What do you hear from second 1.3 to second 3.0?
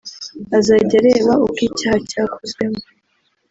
uko icyaha cyakozwemo